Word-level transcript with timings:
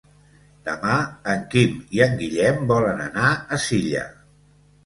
Demà 0.69 0.95
en 1.33 1.43
Quim 1.51 1.75
i 1.97 2.03
en 2.07 2.17
Guillem 2.23 2.65
volen 2.75 3.07
anar 3.07 3.29
a 3.35 3.61
Silla. 3.67 4.09